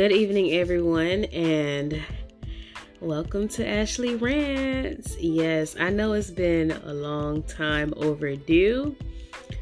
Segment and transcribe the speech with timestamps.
[0.00, 2.02] Good evening, everyone, and
[3.02, 5.14] welcome to Ashley Rants.
[5.20, 8.96] Yes, I know it's been a long time overdue,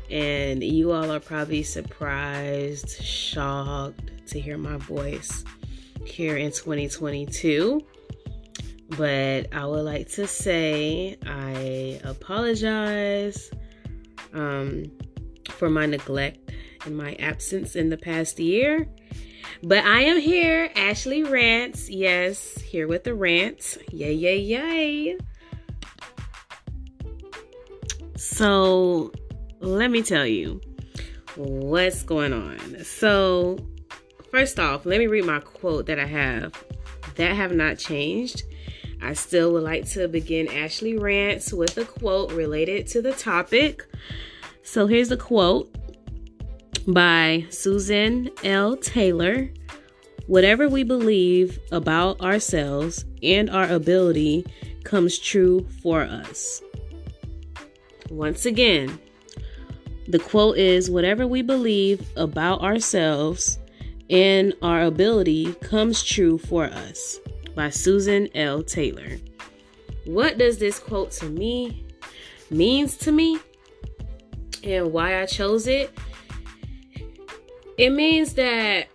[0.09, 5.45] and you all are probably surprised, shocked to hear my voice
[6.07, 7.85] here in 2022.
[8.91, 13.51] But I would like to say I apologize
[14.33, 14.85] um,
[15.49, 16.53] for my neglect
[16.87, 18.87] and my absence in the past year.
[19.63, 21.91] But I am here, Ashley Rants.
[21.91, 23.77] Yes, here with the rants.
[23.91, 25.19] Yay, yay, yay.
[28.17, 29.13] So,
[29.59, 30.61] let me tell you
[31.35, 32.85] what's going on.
[32.85, 33.59] So,
[34.31, 36.53] first off, let me read my quote that I have
[37.17, 38.45] that have not changed.
[39.03, 43.85] I still would like to begin Ashley Rants with a quote related to the topic.
[44.63, 45.75] So, here's the quote
[46.89, 48.77] by Susan L.
[48.77, 49.51] Taylor.
[50.27, 54.47] Whatever we believe about ourselves and our ability
[54.85, 56.63] comes true for us.
[58.11, 58.99] Once again,
[60.07, 63.59] the quote is Whatever we believe about ourselves
[64.09, 67.21] and our ability comes true for us
[67.55, 68.63] by Susan L.
[68.63, 69.19] Taylor.
[70.07, 71.85] What does this quote to me
[72.51, 73.39] means to me
[74.65, 75.91] and why I chose it?
[77.79, 78.89] It means that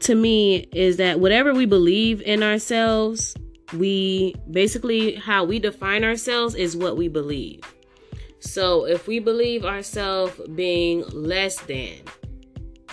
[0.00, 3.36] to me is that whatever we believe in ourselves,
[3.74, 7.60] we basically how we define ourselves is what we believe.
[8.40, 11.96] So if we believe ourselves being less than,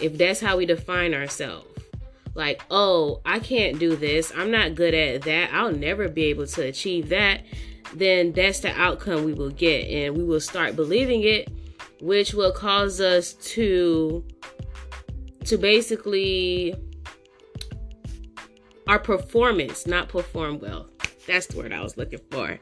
[0.02, 1.66] if that's how we define ourselves,
[2.36, 6.46] like, oh, I can't do this, I'm not good at that, I'll never be able
[6.46, 7.42] to achieve that,
[7.94, 9.88] then that's the outcome we will get.
[9.88, 11.50] And we will start believing it,
[12.02, 14.24] which will cause us to
[15.46, 16.76] to basically
[18.88, 20.90] our performance not perform well.
[21.26, 22.60] That's the word I was looking for.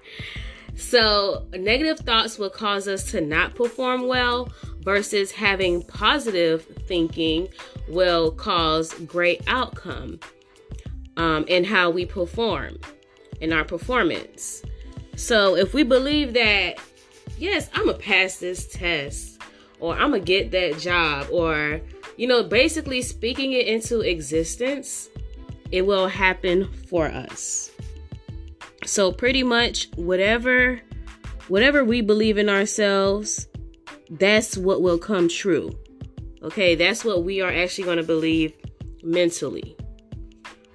[0.76, 4.52] So, negative thoughts will cause us to not perform well
[4.82, 7.48] versus having positive thinking
[7.88, 10.20] will cause great outcome
[11.16, 12.78] um, in how we perform
[13.40, 14.64] in our performance.
[15.16, 16.78] So, if we believe that,
[17.38, 19.42] yes, I'm gonna pass this test,
[19.80, 21.82] or I'm gonna get that job, or
[22.18, 25.10] you know, basically speaking it into existence,
[25.72, 27.72] it will happen for us.
[28.86, 30.80] So pretty much whatever
[31.48, 33.48] whatever we believe in ourselves,
[34.10, 35.78] that's what will come true.
[36.42, 38.54] Okay, that's what we are actually going to believe
[39.04, 39.76] mentally.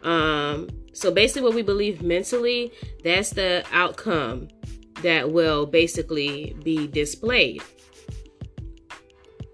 [0.03, 2.73] Um so basically what we believe mentally,
[3.03, 4.49] that's the outcome
[5.03, 7.63] that will basically be displayed.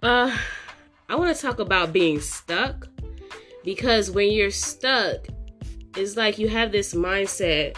[0.02, 0.36] Uh
[1.08, 2.88] I want to talk about being stuck
[3.64, 5.26] because when you're stuck,
[5.96, 7.76] it's like you have this mindset.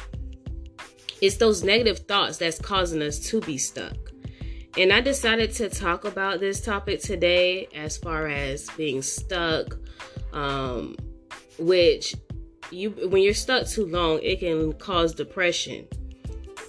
[1.21, 3.97] It's those negative thoughts that's causing us to be stuck.
[4.79, 9.77] And I decided to talk about this topic today as far as being stuck,
[10.33, 10.97] um,
[11.59, 12.15] which
[12.71, 15.87] you when you're stuck too long, it can cause depression.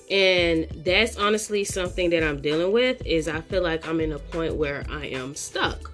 [0.09, 4.19] And that's honestly something that I'm dealing with is I feel like I'm in a
[4.19, 5.91] point where I am stuck.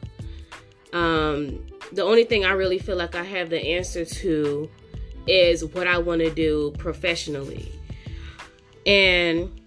[0.94, 4.70] Um, the only thing I really feel like I have the answer to
[5.28, 7.70] is what I want to do professionally.
[8.86, 9.62] And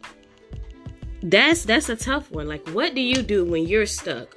[1.23, 2.49] that's that's a tough one.
[2.49, 4.37] Like what do you do when you're stuck?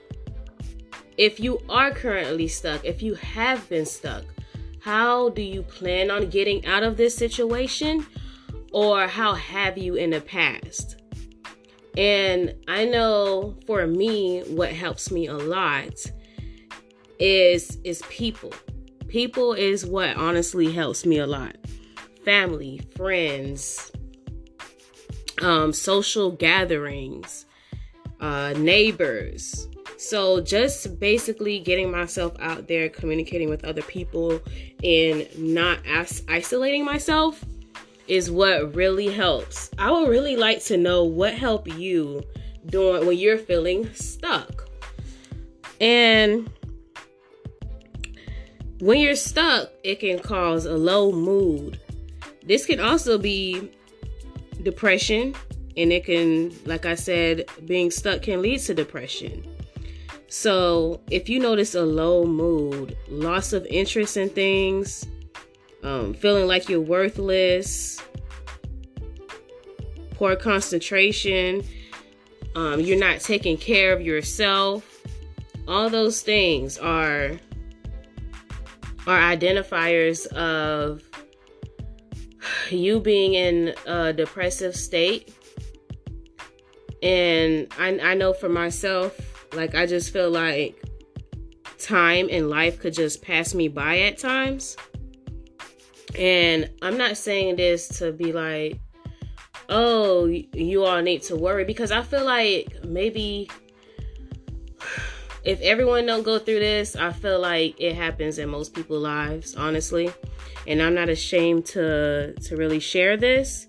[1.18, 4.24] If you are currently stuck, if you have been stuck,
[4.82, 8.06] how do you plan on getting out of this situation?
[8.72, 11.02] Or how have you in the past?
[11.98, 15.94] And I know for me, what helps me a lot
[17.20, 18.54] is is people.
[19.08, 21.56] People is what honestly helps me a lot.
[22.24, 23.92] Family, friends,
[25.42, 27.46] um, social gatherings,
[28.22, 29.68] uh, neighbors.
[29.98, 34.40] So just basically getting myself out there, communicating with other people,
[34.84, 37.44] and not as- isolating myself
[38.12, 39.72] is what really helps.
[39.78, 42.22] I would really like to know what help you
[42.66, 44.68] doing when you're feeling stuck.
[45.80, 46.52] And
[48.82, 51.80] when you're stuck, it can cause a low mood.
[52.46, 53.72] This can also be
[54.62, 55.34] depression,
[55.78, 59.42] and it can, like I said, being stuck can lead to depression.
[60.28, 65.06] So, if you notice a low mood, loss of interest in things,
[65.84, 68.00] um, feeling like you're worthless,
[70.12, 71.64] poor concentration,
[72.56, 75.02] um, you're not taking care of yourself,
[75.68, 77.40] all those things are
[79.08, 81.02] are identifiers of
[82.70, 85.34] you being in a depressive state.
[87.02, 89.20] And I, I know for myself,
[89.54, 90.84] like, I just feel like
[91.80, 94.78] time and life could just pass me by at times.
[96.18, 98.80] And I'm not saying this to be like,
[99.70, 103.50] oh, you all need to worry because I feel like maybe
[105.44, 109.56] if everyone don't go through this, I feel like it happens in most people's lives,
[109.56, 110.12] honestly.
[110.68, 113.66] And I'm not ashamed to to really share this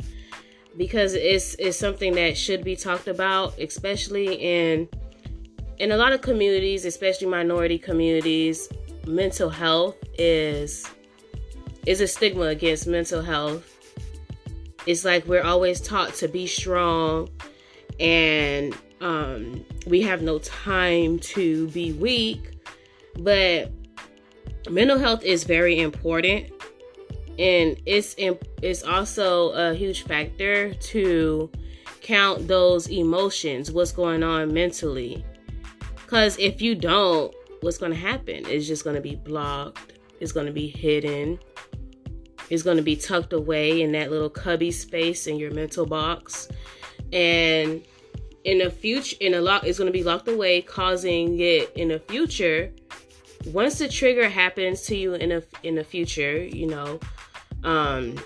[0.77, 4.89] because it's it's something that should be talked about, especially in
[5.79, 8.69] in a lot of communities, especially minority communities.
[9.07, 10.87] Mental health is
[11.87, 13.69] is a stigma against mental health.
[14.87, 17.29] It's like we're always taught to be strong
[18.01, 22.59] and um, we have no time to be weak.
[23.19, 23.71] But
[24.71, 26.53] mental health is very important
[27.39, 31.51] and it's it's also a huge factor to
[32.03, 35.25] count those emotions what's going on mentally
[35.97, 40.33] because if you don't what's going to happen it's just going to be blocked it's
[40.33, 41.39] going to be hidden
[42.53, 46.49] it's going to be tucked away in that little cubby space in your mental box.
[47.11, 47.83] And
[48.45, 51.89] in the future in a lock, it's going to be locked away causing it in
[51.89, 52.71] the future
[53.47, 57.01] once the trigger happens to you in a in the future you know
[57.65, 58.17] um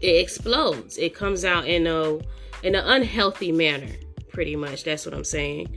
[0.00, 0.98] it explodes.
[0.98, 2.16] It comes out in a
[2.62, 3.90] in an unhealthy manner
[4.28, 4.84] pretty much.
[4.84, 5.74] That's what i'm saying.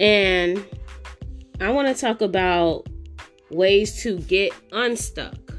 [0.00, 0.66] And
[1.60, 2.88] i want to talk about
[3.50, 5.50] ways to get unstuck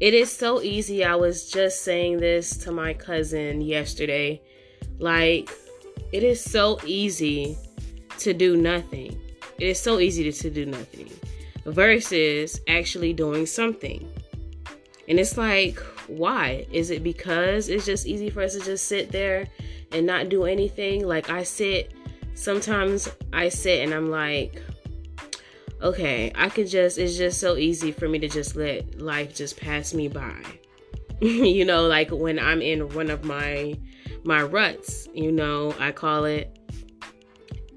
[0.00, 4.40] it is so easy i was just saying this to my cousin yesterday
[4.98, 5.50] like,
[6.10, 7.56] it is so easy
[8.18, 9.20] to do nothing.
[9.58, 11.10] It is so easy to, to do nothing
[11.64, 14.08] versus actually doing something.
[15.08, 15.78] And it's like,
[16.08, 16.66] why?
[16.72, 19.46] Is it because it's just easy for us to just sit there
[19.92, 21.06] and not do anything?
[21.06, 21.92] Like, I sit,
[22.34, 24.62] sometimes I sit and I'm like,
[25.82, 29.58] okay, I could just, it's just so easy for me to just let life just
[29.58, 30.42] pass me by.
[31.20, 33.76] you know, like when I'm in one of my
[34.24, 36.54] my ruts, you know, I call it.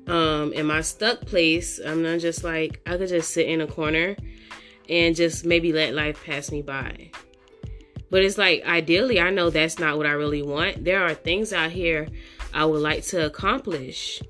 [0.07, 3.68] Um, in my stuck place, I'm not just like I could just sit in a
[3.68, 4.15] corner
[4.89, 7.12] and just maybe let life pass me by.
[8.09, 10.83] But it's like ideally, I know that's not what I really want.
[10.83, 12.09] There are things out here
[12.53, 14.21] I would like to accomplish.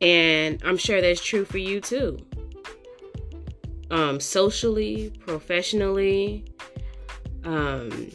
[0.00, 2.18] And I'm sure that's true for you too.
[3.90, 6.44] Um, socially, professionally,
[7.44, 8.10] um,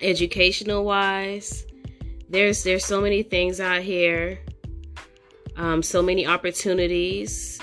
[0.00, 1.66] educational wise,
[2.28, 4.38] there's there's so many things out here
[5.58, 7.60] um, so many opportunities.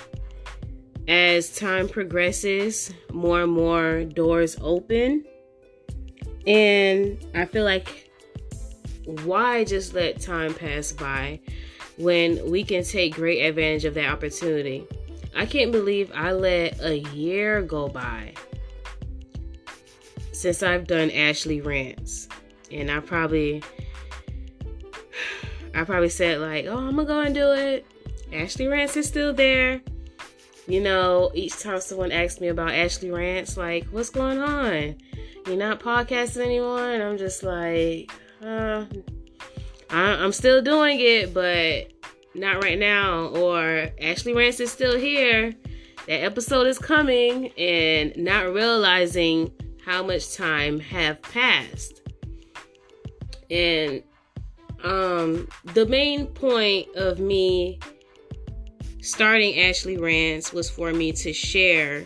[1.07, 5.23] As time progresses more and more doors open.
[6.47, 8.11] And i feel like
[9.23, 11.39] why just let time pass by
[11.97, 14.85] when we can take great advantage of that opportunity
[15.35, 18.33] i can't believe i let a year go by
[20.31, 22.27] since i've done ashley rants
[22.71, 23.61] and i probably
[25.75, 27.85] I probably said like, "Oh, I'm gonna go and do it."
[28.31, 29.81] Ashley Rants is still there.
[30.67, 34.95] You know, each time someone asks me about Ashley Rants, like, "What's going on?
[35.45, 38.09] You're not podcasting anymore?" And I'm just like,
[38.41, 38.85] uh,
[39.89, 41.91] I- I'm still doing it, but
[42.35, 43.27] not right now.
[43.27, 45.53] Or Ashley Rants is still here.
[46.07, 49.51] That episode is coming, and not realizing
[49.83, 52.01] how much time have passed.
[53.49, 54.03] And
[54.83, 57.79] um, the main point of me
[59.01, 62.05] starting Ashley Rants was for me to share,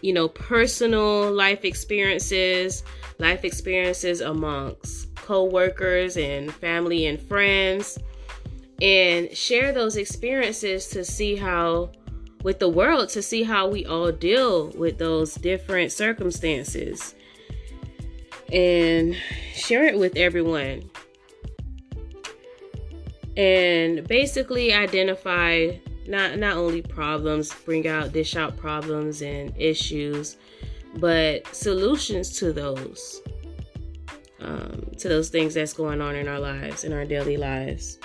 [0.00, 2.84] you know, personal life experiences,
[3.18, 7.98] life experiences amongst co-workers and family and friends
[8.80, 11.90] and share those experiences to see how
[12.42, 17.14] with the world to see how we all deal with those different circumstances
[18.52, 19.16] and
[19.52, 20.88] share it with everyone
[23.36, 25.70] and basically identify
[26.08, 30.36] not not only problems, bring out dish out problems and issues,
[30.96, 33.22] but solutions to those
[34.40, 37.98] um, to those things that's going on in our lives, in our daily lives.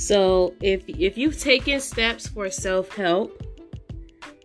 [0.00, 3.42] So if if you've taken steps for self help,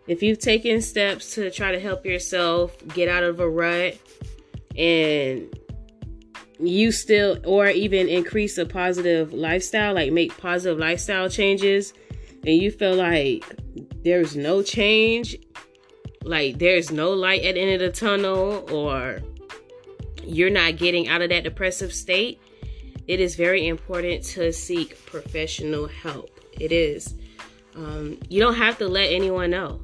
[0.06, 3.98] if you've taken steps to try to help yourself get out of a rut
[4.78, 5.48] and
[6.60, 11.94] you still or even increase a positive lifestyle like make positive lifestyle changes
[12.46, 13.46] and you feel like
[14.04, 15.38] there's no change,
[16.24, 19.20] like there's no light at the end of the tunnel, or
[20.22, 22.42] you're not getting out of that depressive state,
[23.08, 26.40] it is very important to seek professional help.
[26.60, 27.16] It is.
[27.76, 29.82] Um, you don't have to let anyone know.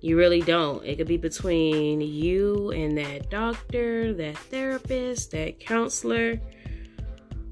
[0.00, 0.84] You really don't.
[0.84, 6.40] It could be between you and that doctor, that therapist, that counselor,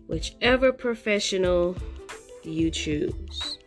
[0.09, 1.77] whichever professional
[2.43, 3.59] you choose.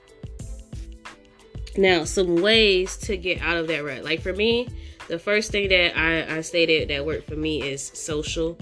[1.78, 4.04] Now, some ways to get out of that rut.
[4.04, 4.68] Like for me,
[5.08, 8.58] the first thing that I, I stated that worked for me is social.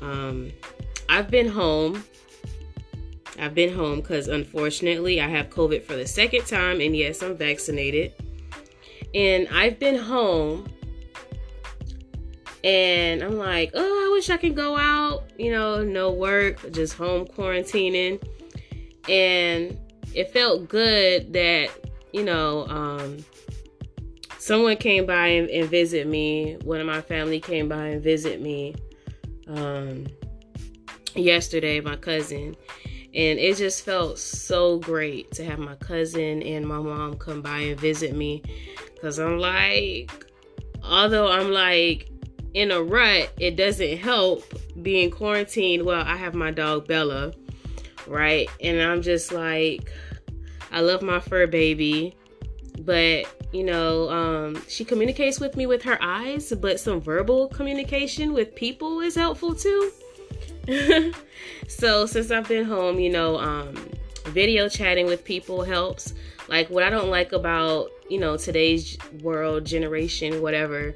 [0.00, 0.50] Um,
[1.12, 2.02] I've been home.
[3.38, 7.36] I've been home because unfortunately I have COVID for the second time, and yes, I'm
[7.36, 8.14] vaccinated.
[9.14, 10.66] And I've been home,
[12.64, 16.94] and I'm like, oh, I wish I could go out, you know, no work, just
[16.94, 18.18] home quarantining.
[19.06, 19.78] And
[20.14, 21.68] it felt good that,
[22.14, 23.18] you know, um,
[24.38, 26.56] someone came by and, and visit me.
[26.64, 28.76] One of my family came by and visit me.
[29.46, 30.06] Um,
[31.14, 32.56] yesterday, my cousin.
[33.14, 37.58] And it just felt so great to have my cousin and my mom come by
[37.58, 38.42] and visit me.
[38.94, 40.10] Because I'm like,
[40.82, 42.08] although I'm like
[42.54, 44.44] in a rut, it doesn't help
[44.82, 45.84] being quarantined.
[45.84, 47.34] Well, I have my dog Bella,
[48.06, 48.48] right?
[48.62, 49.92] And I'm just like,
[50.70, 52.16] I love my fur baby.
[52.80, 58.32] But, you know, um, she communicates with me with her eyes, but some verbal communication
[58.32, 59.92] with people is helpful too.
[61.68, 63.74] so since I've been home, you know, um,
[64.26, 66.14] video chatting with people helps.
[66.48, 70.94] Like what I don't like about you know today's world, generation, whatever.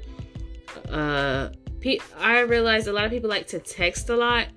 [0.89, 1.49] Uh,
[2.19, 4.47] I realized a lot of people like to text a lot.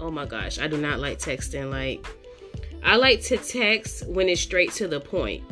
[0.00, 1.70] Oh my gosh, I do not like texting.
[1.70, 2.06] Like
[2.82, 5.42] I like to text when it's straight to the point.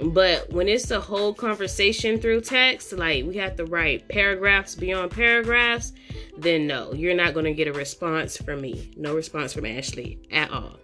[0.00, 5.10] But when it's a whole conversation through text, like we have to write paragraphs beyond
[5.10, 5.92] paragraphs,
[6.36, 8.92] then no, you're not going to get a response from me.
[8.96, 10.78] No response from Ashley at all.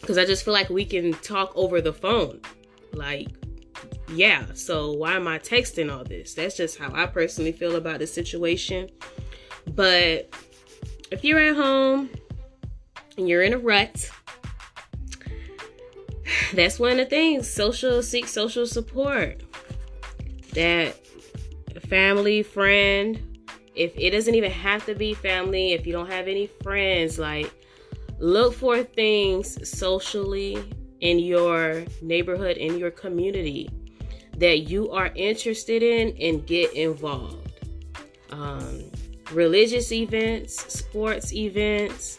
[0.00, 2.40] Because I just feel like we can talk over the phone.
[2.92, 3.28] Like,
[4.12, 6.34] yeah, so why am I texting all this?
[6.34, 8.90] That's just how I personally feel about the situation.
[9.74, 10.30] But
[11.10, 12.10] if you're at home
[13.16, 14.10] and you're in a rut,
[16.54, 17.48] that's one of the things.
[17.48, 19.42] Social seek social support.
[20.54, 20.96] That
[21.88, 23.20] family, friend,
[23.74, 27.52] if it doesn't even have to be family, if you don't have any friends, like
[28.18, 30.62] look for things socially
[31.00, 33.68] in your neighborhood, in your community
[34.38, 37.52] that you are interested in and get involved.
[38.30, 38.90] Um,
[39.32, 42.18] religious events, sports events,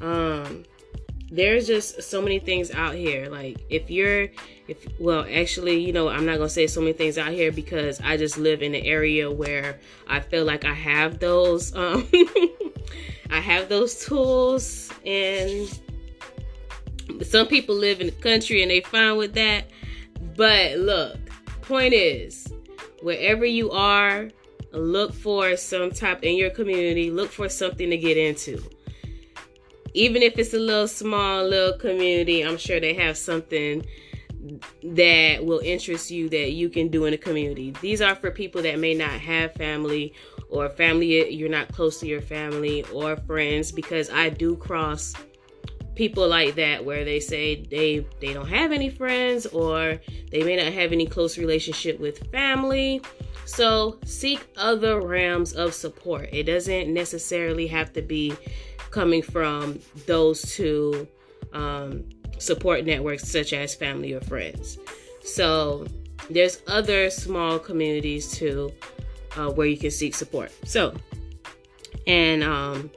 [0.00, 0.64] um,
[1.30, 3.28] there's just so many things out here.
[3.28, 4.28] Like if you're
[4.66, 8.00] if well actually, you know, I'm not gonna say so many things out here because
[8.00, 12.08] I just live in an area where I feel like I have those um
[13.30, 15.68] I have those tools and
[17.22, 19.70] some people live in the country and they fine with that.
[20.36, 21.18] But look,
[21.62, 22.50] point is,
[23.02, 24.30] wherever you are,
[24.72, 28.62] look for some type in your community, look for something to get into
[29.98, 33.84] even if it's a little small little community, I'm sure they have something
[34.84, 37.74] that will interest you that you can do in a community.
[37.82, 40.14] These are for people that may not have family
[40.50, 45.14] or family you're not close to your family or friends because I do cross
[45.96, 50.00] people like that where they say they they don't have any friends or
[50.30, 53.02] they may not have any close relationship with family.
[53.46, 56.28] So seek other realms of support.
[56.32, 58.32] It doesn't necessarily have to be
[58.90, 61.06] coming from those two
[61.52, 62.04] um,
[62.38, 64.78] support networks, such as family or friends.
[65.22, 65.86] So
[66.30, 68.72] there's other small communities too
[69.36, 70.52] uh, where you can seek support.
[70.64, 70.94] So,
[72.06, 72.90] and um,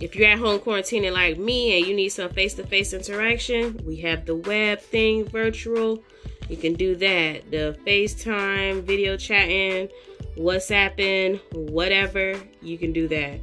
[0.00, 3.80] if you're at home quarantining like me and you need some face to face interaction,
[3.86, 6.02] we have the web thing virtual.
[6.48, 7.50] You can do that.
[7.50, 9.88] The FaceTime, video chatting,
[10.36, 13.40] WhatsApping, whatever, you can do that.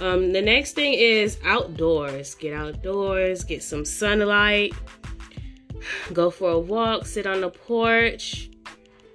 [0.00, 2.34] Um, the next thing is outdoors.
[2.34, 4.72] Get outdoors, get some sunlight,
[6.12, 8.50] go for a walk, sit on the porch.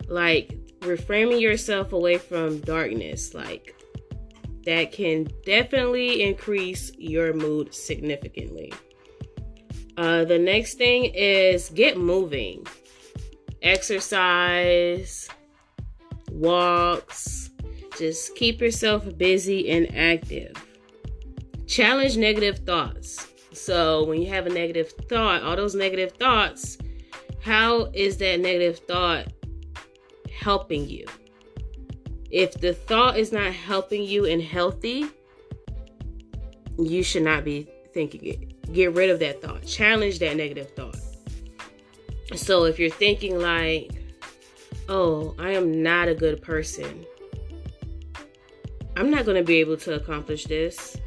[0.07, 3.75] Like reframing yourself away from darkness, like
[4.65, 8.73] that can definitely increase your mood significantly.
[9.97, 12.65] Uh, the next thing is get moving,
[13.61, 15.29] exercise,
[16.31, 17.49] walks,
[17.97, 20.66] just keep yourself busy and active.
[21.67, 23.27] Challenge negative thoughts.
[23.51, 26.77] So when you have a negative thought, all those negative thoughts,
[27.41, 29.27] how is that negative thought
[30.31, 31.05] helping you?
[32.31, 35.05] If the thought is not helping you and healthy,
[36.77, 38.73] you should not be thinking it.
[38.73, 39.65] Get rid of that thought.
[39.65, 40.97] Challenge that negative thought.
[42.35, 43.91] So if you're thinking like,
[44.87, 47.05] oh, I am not a good person,
[48.95, 50.97] I'm not going to be able to accomplish this.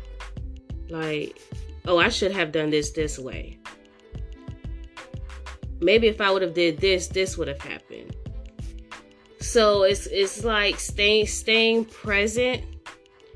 [0.91, 1.41] Like,
[1.87, 3.59] oh, I should have done this this way.
[5.81, 8.15] Maybe if I would have did this, this would have happened.
[9.41, 12.63] So it's it's like staying staying present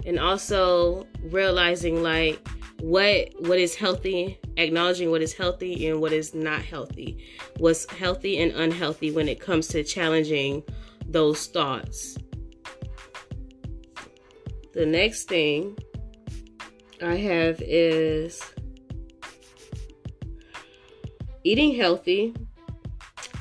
[0.05, 2.47] and also realizing like
[2.81, 7.25] what what is healthy acknowledging what is healthy and what is not healthy
[7.59, 10.63] what's healthy and unhealthy when it comes to challenging
[11.09, 12.19] those thoughts
[14.75, 15.77] the next thing
[17.03, 18.43] i have is
[21.45, 22.35] eating healthy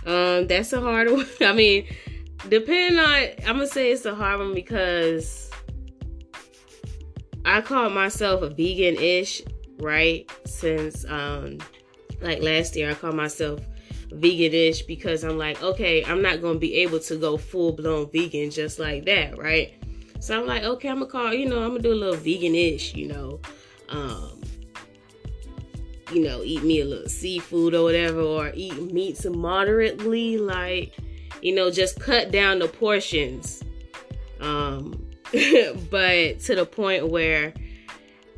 [0.05, 1.85] um that's a hard one i mean
[2.49, 5.49] depending on i'm gonna say it's a hard one because
[7.45, 9.41] I call myself a vegan ish,
[9.79, 10.29] right?
[10.45, 11.57] Since um
[12.21, 13.59] like last year I call myself
[14.11, 18.09] vegan ish because I'm like, okay, I'm not gonna be able to go full blown
[18.11, 19.73] vegan just like that, right?
[20.23, 22.55] So I'm like, okay, I'm gonna call, you know, I'm gonna do a little vegan
[22.55, 23.41] ish, you know.
[23.89, 24.39] Um
[26.13, 30.93] you know, eat me a little seafood or whatever, or eat meats moderately, like,
[31.41, 33.63] you know, just cut down the portions.
[34.39, 35.09] Um,
[35.89, 37.53] but to the point where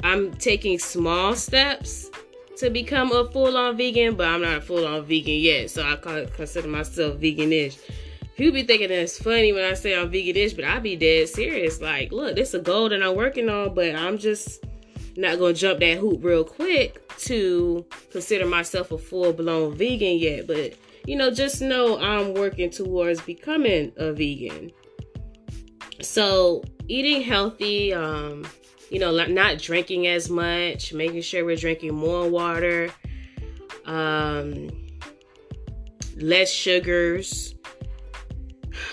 [0.03, 2.09] I'm taking small steps
[2.57, 5.69] to become a full on vegan, but I'm not a full on vegan yet.
[5.69, 5.97] So I
[6.33, 7.77] consider myself veganish.
[8.35, 11.79] People be thinking that's funny when I say I'm veganish, but I be dead serious.
[11.79, 14.63] Like, look, this is a goal that I'm working on, but I'm just
[15.15, 20.47] not gonna jump that hoop real quick to consider myself a full blown vegan yet.
[20.47, 20.73] But
[21.05, 24.71] you know, just know I'm working towards becoming a vegan.
[26.01, 28.45] So eating healthy, um,
[28.89, 32.89] you know, not drinking as much, making sure we're drinking more water,
[33.85, 34.69] um,
[36.17, 37.55] less sugars,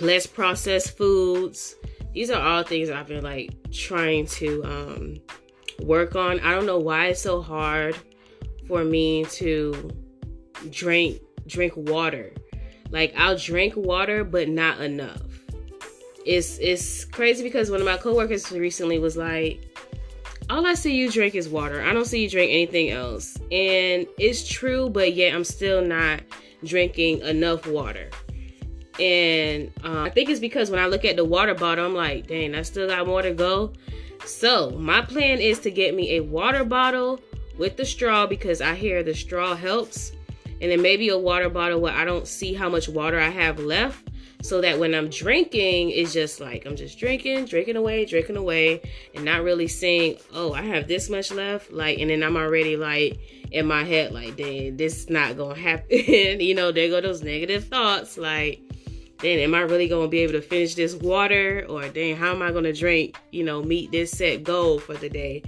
[0.01, 1.77] less processed foods.
[2.13, 5.17] These are all things I've been like trying to um,
[5.83, 6.41] work on.
[6.41, 7.97] I don't know why it's so hard
[8.69, 9.91] for me to
[10.71, 12.33] drink drink water.
[12.91, 15.23] Like I'll drink water, but not enough
[16.25, 19.61] it's it's crazy because one of my coworkers recently was like,
[20.51, 21.83] all I see you drink is water.
[21.83, 23.37] I don't see you drink anything else.
[23.51, 26.21] And it's true, but yet I'm still not
[26.65, 28.11] drinking enough water.
[29.01, 32.27] And uh, I think it's because when I look at the water bottle, I'm like,
[32.27, 33.73] dang, I still got more to go.
[34.25, 37.21] So my plan is to get me a water bottle
[37.59, 40.13] with the straw because I hear the straw helps.
[40.61, 43.59] And then maybe a water bottle where I don't see how much water I have
[43.59, 44.09] left
[44.43, 48.83] so that when I'm drinking, it's just like I'm just drinking, drinking away, drinking away,
[49.15, 51.73] and not really seeing, oh, I have this much left.
[51.73, 53.19] Like, and then I'm already like
[53.53, 56.41] in my head, like, dang, this is not gonna happen.
[56.41, 58.61] you know, there go those negative thoughts, like,
[59.23, 61.65] then am I really gonna be able to finish this water?
[61.69, 65.09] Or dang, how am I gonna drink, you know, meet this set goal for the
[65.09, 65.43] day?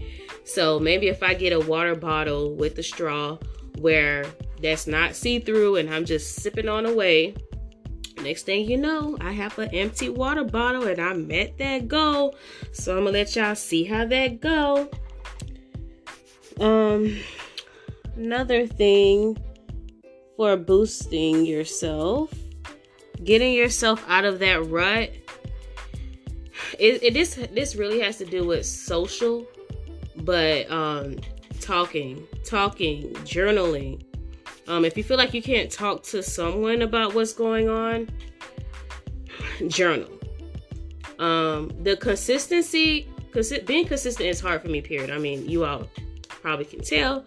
[0.44, 3.38] So maybe if I get a water bottle with the straw
[3.78, 4.24] where
[4.62, 7.34] that's not see-through and I'm just sipping on away
[8.22, 12.36] Next thing you know, I have an empty water bottle and I met that goal.
[12.72, 14.88] So I'm gonna let y'all see how that go.
[16.60, 17.18] Um
[18.16, 19.36] another thing
[20.36, 22.32] for boosting yourself,
[23.24, 25.10] getting yourself out of that rut.
[26.78, 29.46] It, it this this really has to do with social,
[30.16, 31.16] but um
[31.60, 34.04] talking, talking, journaling,
[34.66, 38.08] um, if you feel like you can't talk to someone about what's going on,
[39.68, 40.08] journal.
[41.18, 44.80] Um, the consistency, consi- being consistent is hard for me.
[44.80, 45.10] Period.
[45.10, 45.88] I mean, you all
[46.28, 47.24] probably can tell,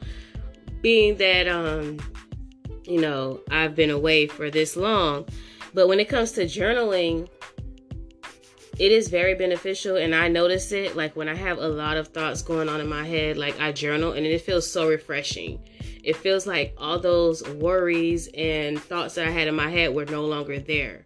[0.82, 2.00] being that um,
[2.84, 5.26] you know I've been away for this long.
[5.78, 7.30] But when it comes to journaling,
[8.80, 12.10] it is very beneficial and i notice it like when i have a lot of
[12.10, 15.60] thoughts going on in my head like i journal and it feels so refreshing
[16.08, 20.06] it feels like all those worries and thoughts that I had in my head were
[20.06, 21.04] no longer there.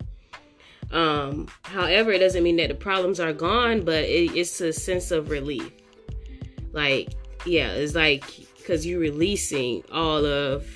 [0.92, 5.10] Um, however, it doesn't mean that the problems are gone, but it, it's a sense
[5.10, 5.72] of relief.
[6.72, 7.16] Like,
[7.48, 8.26] yeah, it's like
[8.58, 10.68] because you're releasing all of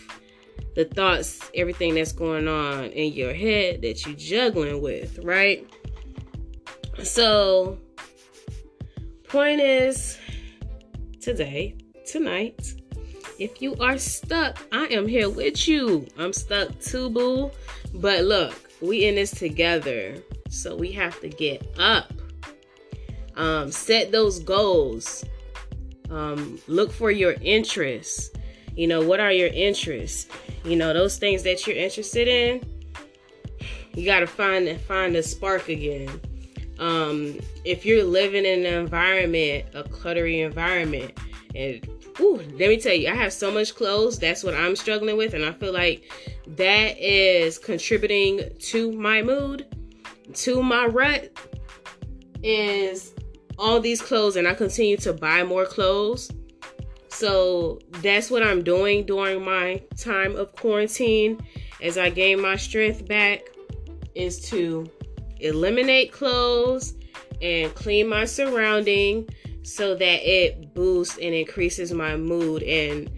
[0.76, 5.70] the thoughts, everything that's going on in your head that you're juggling with, right?
[7.04, 7.78] So,
[9.28, 10.18] point is
[11.22, 12.76] today, tonight,
[13.40, 16.08] if you are stuck, I am here with you.
[16.18, 17.52] I'm stuck too, boo.
[17.94, 20.16] But look, we in this together.
[20.50, 22.14] So we have to get up.
[23.36, 25.26] Um, set those goals.
[26.10, 28.32] Um, look for your interests.
[28.76, 30.28] You know, what are your interests?
[30.64, 32.64] You know, those things that you're interested in.
[33.94, 36.10] You gotta find find a spark again.
[36.80, 41.18] Um, if you're living in an environment, a cluttery environment,
[41.56, 41.88] and
[42.20, 44.20] ooh, let me tell you, I have so much clothes.
[44.20, 46.12] That's what I'm struggling with, and I feel like
[46.48, 49.66] that is contributing to my mood,
[50.34, 51.32] to my rut.
[52.44, 53.14] Is
[53.58, 56.30] all these clothes, and I continue to buy more clothes.
[57.16, 61.40] So that's what I'm doing during my time of quarantine
[61.82, 63.40] as I gain my strength back
[64.16, 64.92] is to
[65.40, 66.96] eliminate clothes
[67.42, 69.30] and clean my surrounding
[69.64, 73.10] so that it boosts and increases my mood and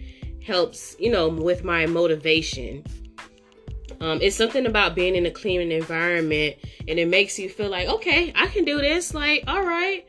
[0.44, 2.84] helps, you know, with my motivation.
[4.00, 6.54] Um, it's something about being in a clean environment
[6.86, 9.12] and it makes you feel like, okay, I can do this.
[9.12, 10.06] Like, all right.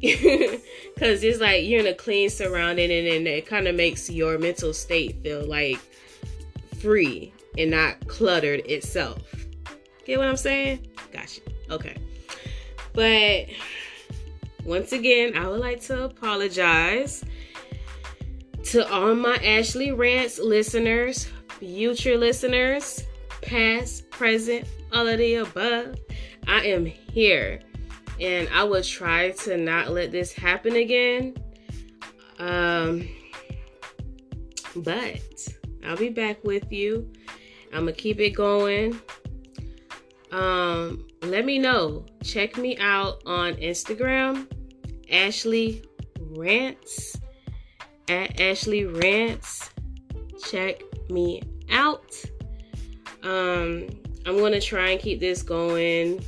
[0.94, 4.36] Because it's like you're in a clean surrounding and, and it kind of makes your
[4.36, 5.78] mental state feel like
[6.80, 9.22] free and not cluttered itself.
[10.04, 10.88] Get what I'm saying?
[11.12, 11.40] Gotcha.
[11.70, 11.96] Okay.
[12.94, 13.46] But
[14.64, 17.24] once again, I would like to apologize
[18.64, 21.28] to all my Ashley Rants listeners,
[21.60, 23.04] future listeners,
[23.40, 25.96] past, present, all of the above.
[26.46, 27.60] I am here
[28.20, 31.36] and I will try to not let this happen again.
[32.38, 33.08] Um,
[34.76, 35.48] but
[35.84, 37.10] I'll be back with you.
[37.72, 39.00] I'm gonna keep it going.
[40.30, 42.04] Um, let me know.
[42.22, 44.46] Check me out on Instagram,
[45.10, 45.82] Ashley
[46.20, 47.16] Rants
[48.08, 49.70] at Ashley Rants.
[50.50, 52.14] Check me out.
[53.22, 53.88] Um,
[54.26, 56.22] I'm gonna try and keep this going.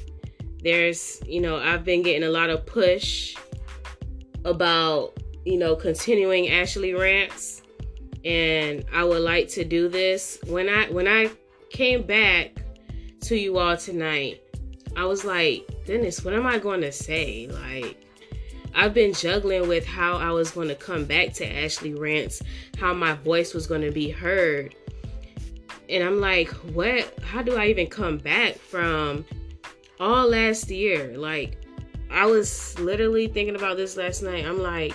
[0.62, 3.34] There's, you know, I've been getting a lot of push
[4.44, 7.62] about, you know, continuing Ashley Rants,
[8.24, 10.38] and I would like to do this.
[10.46, 11.30] When I when I
[11.70, 12.62] came back
[13.22, 14.42] to you all tonight,
[14.96, 17.48] I was like, goodness, what am I going to say?
[17.48, 18.04] Like,
[18.74, 22.42] I've been juggling with how I was going to come back to Ashley Rants,
[22.78, 24.74] how my voice was going to be heard.
[25.88, 27.12] And I'm like, what?
[27.22, 29.24] How do I even come back from
[30.00, 31.16] all last year?
[31.16, 31.58] Like,
[32.10, 34.44] I was literally thinking about this last night.
[34.44, 34.94] I'm like,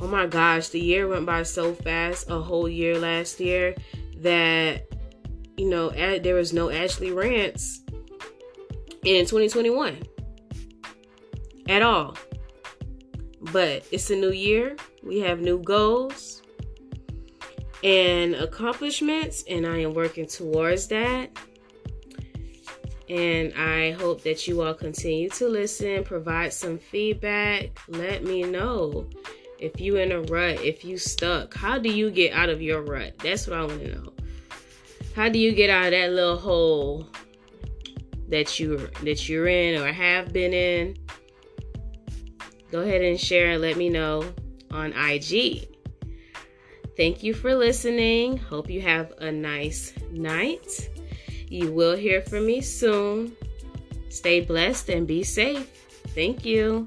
[0.00, 3.74] oh my gosh, the year went by so fast, a whole year last year,
[4.16, 4.86] that
[5.56, 7.82] you know, there was no Ashley Rants
[9.04, 10.02] in 2021
[11.68, 12.16] at all.
[13.52, 14.76] But it's a new year.
[15.02, 16.42] We have new goals
[17.84, 21.30] and accomplishments, and I am working towards that.
[23.10, 27.70] And I hope that you all continue to listen, provide some feedback.
[27.88, 29.04] Let me know
[29.58, 31.52] if you in a rut, if you stuck.
[31.52, 33.18] How do you get out of your rut?
[33.18, 34.12] That's what I want to know.
[35.16, 37.08] How do you get out of that little hole
[38.28, 40.96] that you that you're in or have been in?
[42.70, 44.24] Go ahead and share and let me know
[44.70, 45.68] on IG.
[46.96, 48.36] Thank you for listening.
[48.36, 50.90] Hope you have a nice night.
[51.50, 53.36] You will hear from me soon.
[54.08, 55.66] Stay blessed and be safe.
[56.14, 56.86] Thank you.